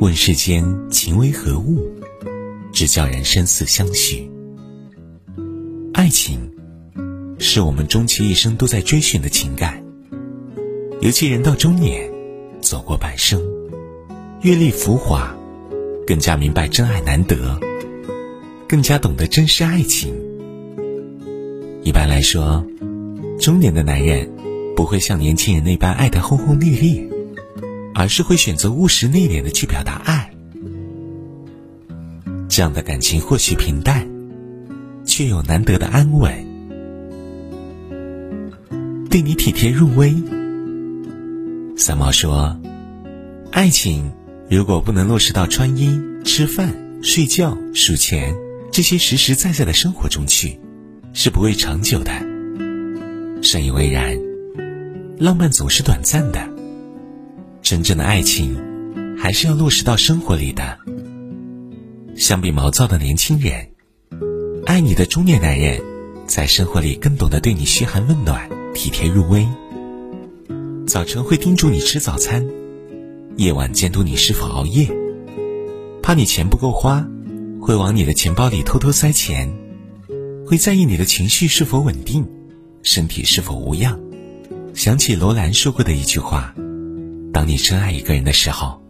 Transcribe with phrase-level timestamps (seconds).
[0.00, 1.90] 问世间情为何物，
[2.72, 4.30] 只叫人生死相许。
[5.92, 6.38] 爱情，
[7.40, 9.82] 是我们终其一生都在追寻的情感。
[11.00, 12.08] 尤其人到中年，
[12.60, 13.42] 走过半生，
[14.42, 15.36] 阅历浮华，
[16.06, 17.58] 更加明白真爱难得，
[18.68, 20.14] 更加懂得珍视爱情。
[21.82, 22.64] 一般来说，
[23.40, 24.30] 中年的男人
[24.76, 27.07] 不会像年轻人那般爱得轰轰烈烈。
[27.98, 30.30] 而是会选择务实内敛的去表达爱，
[32.48, 34.08] 这样的感情或许平淡，
[35.04, 36.32] 却有难得的安稳，
[39.10, 40.14] 对你体贴入微。
[41.76, 42.56] 三毛说
[43.50, 44.12] ：“爱情
[44.48, 46.72] 如果不能落实到穿衣、吃饭、
[47.02, 48.32] 睡觉、数钱
[48.70, 50.56] 这些实实在在的生活中去，
[51.12, 52.12] 是不会长久的。”
[53.42, 54.16] 深以为然，
[55.18, 56.47] 浪漫总是短暂的。
[57.68, 58.56] 真正的爱情，
[59.18, 60.78] 还是要落实到生活里的。
[62.16, 63.68] 相比毛躁的年轻人，
[64.64, 65.78] 爱你的中年男人，
[66.26, 69.46] 在生活里更懂得对你嘘寒问暖、体贴入微。
[70.86, 72.48] 早晨会叮嘱你吃早餐，
[73.36, 74.88] 夜晚监督你是否熬夜，
[76.02, 77.06] 怕你钱不够花，
[77.60, 79.54] 会往你的钱包里偷偷塞钱，
[80.46, 82.26] 会在意你的情绪是否稳定，
[82.82, 84.00] 身体是否无恙。
[84.72, 86.54] 想起罗兰说过的一句话。
[87.38, 88.82] 当你真爱一个人的时候，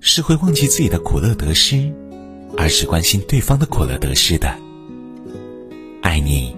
[0.00, 1.92] 是会忘记自己的苦乐得失，
[2.56, 4.52] 而是关心对方的苦乐得失的。
[6.02, 6.56] 爱你，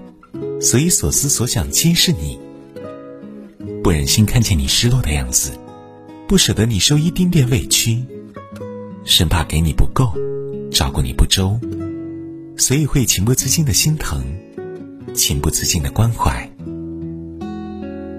[0.62, 2.41] 所以所思所想皆是你。
[3.84, 5.51] 不忍心看见你失落的样子，
[6.27, 8.03] 不舍得你受一丁点委屈，
[9.05, 10.11] 生怕给你不够，
[10.71, 11.61] 照顾你不周，
[12.56, 14.25] 所以会情不自禁的心疼，
[15.12, 16.50] 情不自禁的关怀。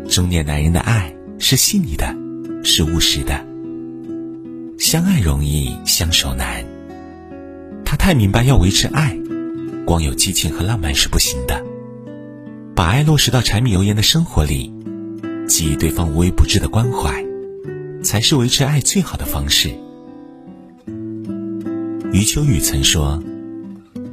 [0.08, 2.27] 中年男人的爱是细腻的。
[2.70, 3.46] 是务实的，
[4.78, 6.66] 相爱容易相守难。
[7.86, 9.18] 他太明白要维持爱，
[9.86, 11.64] 光有激情和浪漫是不行的。
[12.76, 14.74] 把爱落实到柴米油盐的生活里，
[15.48, 17.26] 给予对方无微不至的关怀，
[18.04, 19.70] 才是维持爱最好的方式。
[22.12, 23.24] 余秋雨曾说：“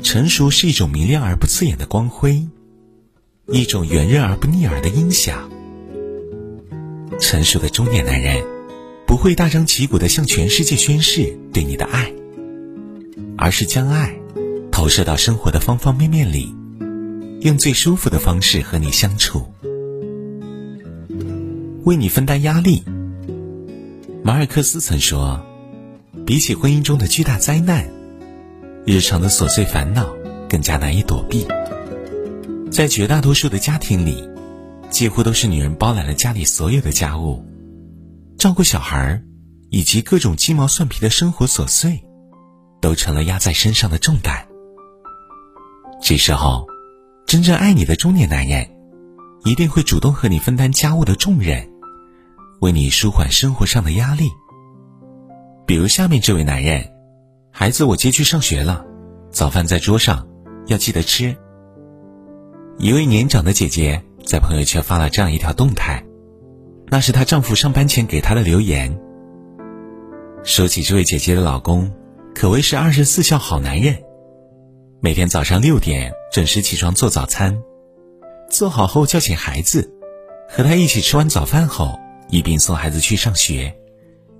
[0.00, 2.46] 成熟是一种明亮而不刺眼的光辉，
[3.48, 5.50] 一种圆润而不腻耳的音响。”
[7.20, 8.44] 成熟的中年男人，
[9.06, 12.12] 不会大张旗鼓的向全世界宣誓对你的爱，
[13.36, 14.14] 而是将爱
[14.70, 16.54] 投射到生活的方方面面里，
[17.40, 19.46] 用最舒服的方式和你相处，
[21.84, 22.82] 为你分担压力。
[24.22, 25.44] 马尔克斯曾说
[26.26, 27.86] ：“比起婚姻中的巨大灾难，
[28.86, 30.14] 日常的琐碎烦恼
[30.48, 31.46] 更加难以躲避。”
[32.70, 34.33] 在绝大多数的家庭里。
[34.94, 37.44] 几乎都是女人包揽了家里所有的家务，
[38.38, 39.20] 照顾小孩
[39.68, 42.00] 以及各种鸡毛蒜皮的生活琐碎，
[42.80, 44.46] 都成了压在身上的重担。
[46.00, 46.64] 这时候，
[47.26, 48.70] 真正爱你的中年男人，
[49.42, 51.68] 一定会主动和你分担家务的重任，
[52.60, 54.30] 为你舒缓生活上的压力。
[55.66, 56.88] 比如下面这位男人，
[57.50, 58.86] 孩子我接去上学了，
[59.32, 60.24] 早饭在桌上，
[60.68, 61.36] 要记得吃。
[62.78, 64.00] 一位年长的姐姐。
[64.24, 66.02] 在朋友圈发了这样一条动态，
[66.88, 68.98] 那是她丈夫上班前给她的留言。
[70.42, 71.92] 说起这位姐姐的老公，
[72.34, 73.96] 可谓是二十四孝好男人，
[75.00, 77.62] 每天早上六点准时起床做早餐，
[78.50, 79.92] 做好后叫醒孩子，
[80.48, 81.98] 和他一起吃完早饭后，
[82.28, 83.74] 一并送孩子去上学，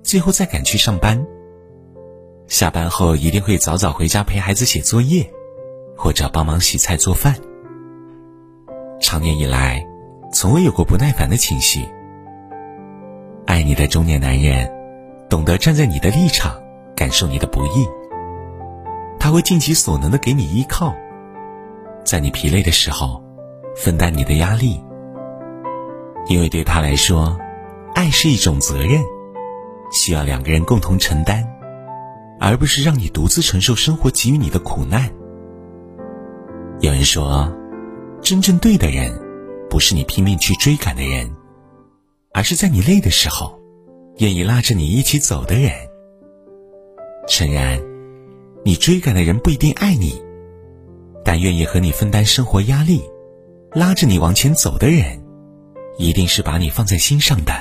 [0.02, 1.26] 最后再赶去上班。
[2.46, 5.30] 下班后一定会早早回家陪孩子写作业，
[5.96, 7.34] 或者帮忙洗菜做饭。
[9.00, 9.86] 长年以来，
[10.32, 11.86] 从未有过不耐烦的情绪。
[13.46, 14.70] 爱你的中年男人，
[15.28, 16.54] 懂得站在你的立场，
[16.96, 17.86] 感受你的不易。
[19.18, 20.94] 他会尽其所能的给你依靠，
[22.04, 23.22] 在你疲累的时候，
[23.76, 24.82] 分担你的压力。
[26.26, 27.38] 因为对他来说，
[27.94, 29.02] 爱是一种责任，
[29.92, 31.46] 需要两个人共同承担，
[32.40, 35.10] 而不是让你独自承受生活给予你的苦难。
[36.80, 37.54] 有人说。
[38.24, 39.12] 真正对的人，
[39.68, 41.30] 不是你拼命去追赶的人，
[42.32, 43.60] 而是在你累的时候，
[44.16, 45.70] 愿意拉着你一起走的人。
[47.28, 47.78] 诚然，
[48.64, 50.24] 你追赶的人不一定爱你，
[51.22, 53.02] 但愿意和你分担生活压力，
[53.72, 55.22] 拉着你往前走的人，
[55.98, 57.52] 一定是把你放在心上的，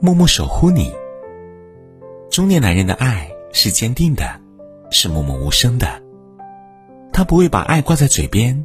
[0.00, 0.92] 默默守护你。
[2.28, 4.28] 中年男人的爱是坚定的，
[4.90, 6.07] 是默默无声的。
[7.18, 8.64] 他不会把爱挂在嘴边，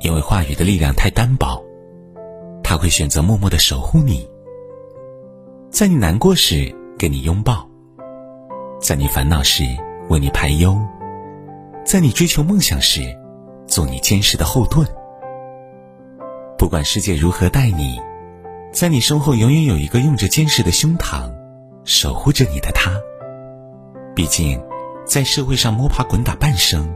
[0.00, 1.64] 因为话语的力量太单薄。
[2.60, 4.28] 他会选择默默的守护你，
[5.70, 7.64] 在你难过时给你拥抱，
[8.80, 9.62] 在你烦恼时
[10.08, 10.76] 为你排忧，
[11.84, 13.02] 在你追求梦想时
[13.68, 14.84] 做你坚实的后盾。
[16.58, 18.02] 不管世界如何待你，
[18.72, 21.32] 在你身后永远有一个用着坚实的胸膛
[21.84, 22.90] 守护着你的他。
[24.12, 24.60] 毕竟，
[25.04, 26.92] 在社会上摸爬滚打半生，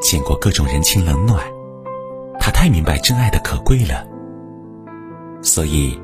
[0.00, 1.44] 见过各种人情冷暖，
[2.38, 4.06] 他太明白真爱的可贵了。
[5.42, 5.98] 所以，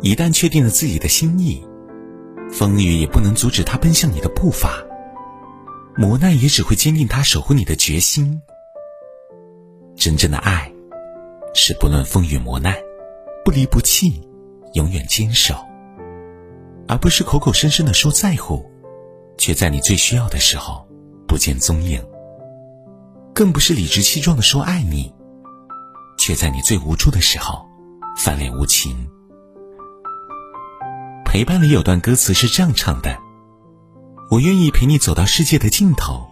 [0.00, 1.64] 一旦确定了自己的心意，
[2.50, 4.82] 风雨也不能阻止他奔向你的步伐，
[5.96, 8.42] 磨难也只会坚定他守护你的决心。
[9.96, 10.70] 真正的爱。
[11.54, 12.74] 是不论风雨磨难，
[13.44, 14.26] 不离不弃，
[14.72, 15.54] 永远坚守，
[16.88, 18.64] 而不是口口声声的说在乎，
[19.36, 20.88] 却在你最需要的时候
[21.28, 22.00] 不见踪影；
[23.34, 25.12] 更不是理直气壮的说爱你，
[26.18, 27.66] 却在你最无助的时候
[28.16, 29.08] 翻脸无情。
[31.24, 33.18] 陪伴里有段歌词是这样唱的
[34.30, 36.28] ：“我愿意陪你走到世界的尽头，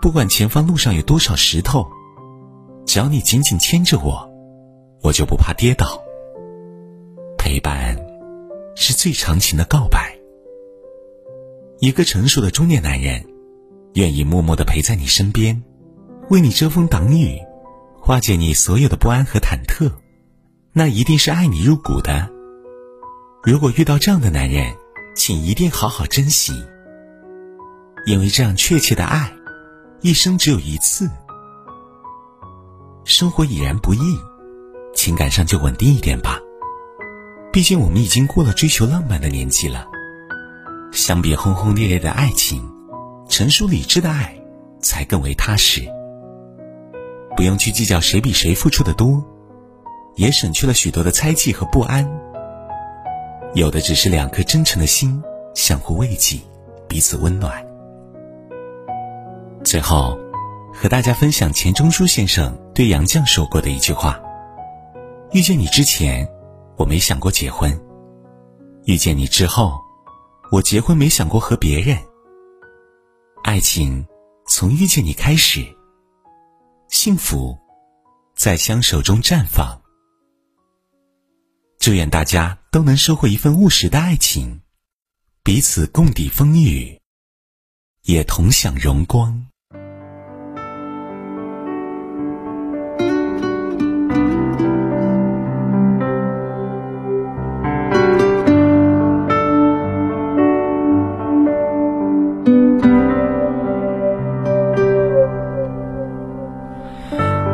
[0.00, 1.86] 不管前方路上有多少石头。”
[2.86, 4.26] 只要你紧紧牵着我，
[5.02, 6.00] 我就不怕跌倒。
[7.36, 7.94] 陪伴
[8.74, 10.18] 是最长情的告白。
[11.80, 13.22] 一个成熟的中年男人，
[13.92, 15.62] 愿意默默的陪在你身边，
[16.30, 17.40] 为你遮风挡雨，
[17.98, 19.90] 化解你所有的不安和忐忑，
[20.74, 22.28] 那一定是爱你入骨的。
[23.42, 24.76] 如果遇到这样的男人，
[25.16, 26.52] 请一定好好珍惜，
[28.04, 29.32] 因为这样确切的爱，
[30.02, 31.08] 一生只有一次。
[33.04, 34.18] 生活已然不易，
[34.94, 36.38] 情感上就稳定一点吧。
[37.50, 39.86] 毕竟我们已经过了追求浪漫的年纪了。
[40.92, 42.70] 相比轰轰烈烈的爱情，
[43.30, 44.38] 成熟理智的爱
[44.78, 45.88] 才更为踏实。
[47.38, 49.24] 不用去计较谁比谁付出的多，
[50.16, 52.04] 也省去了许多的猜忌和不安。
[53.54, 55.22] 有的只是两颗真诚的心，
[55.54, 56.40] 相互慰藉，
[56.88, 57.64] 彼此温暖。
[59.62, 60.18] 最后。
[60.80, 64.20] 和大家分享钱钟书先生对杨绛说过的一句话
[65.32, 66.28] ：“遇见你之前，
[66.76, 67.72] 我没想过结婚；
[68.84, 69.72] 遇见你之后，
[70.52, 71.98] 我结婚没想过和别人。
[73.42, 74.06] 爱情
[74.46, 75.64] 从遇见你开始，
[76.88, 77.58] 幸福
[78.34, 79.82] 在相守中绽放。
[81.78, 84.62] 祝愿大家都能收获一份务实的爱情，
[85.42, 87.00] 彼此共抵风雨，
[88.02, 89.46] 也同享荣光。”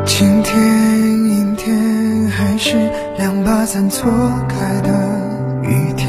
[0.05, 0.55] 晴天、
[1.25, 2.77] 阴天，还是
[3.17, 4.09] 两把伞错
[4.47, 4.89] 开的
[5.63, 6.07] 雨天，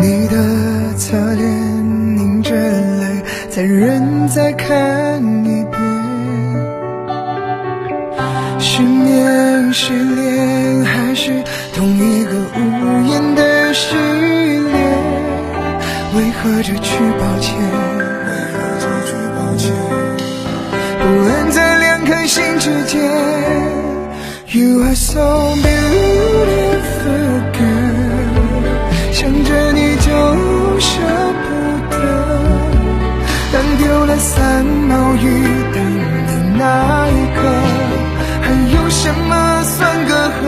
[0.00, 5.80] 你的侧脸凝着泪，再忍再看一遍。
[8.58, 11.30] 失眠、失恋，还是
[11.74, 14.72] 同一个无言的失恋？
[16.16, 17.91] 为何这句抱歉？
[22.62, 23.02] 之间。
[24.46, 28.62] You are so beautiful girl，
[29.10, 30.06] 想着你就
[30.78, 31.00] 舍
[31.42, 31.46] 不
[31.90, 31.94] 得，
[33.52, 35.24] 当丢了三毛雨
[35.74, 35.76] 等
[36.28, 37.40] 的那一刻，
[38.42, 38.46] 还
[38.76, 40.46] 有什么算隔阂